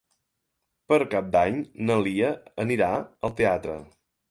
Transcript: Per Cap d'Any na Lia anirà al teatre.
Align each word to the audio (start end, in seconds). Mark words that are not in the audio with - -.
Per 0.91 0.97
Cap 1.11 1.27
d'Any 1.35 1.59
na 1.91 1.99
Lia 2.07 2.33
anirà 2.67 2.91
al 3.31 3.39
teatre. 3.43 3.79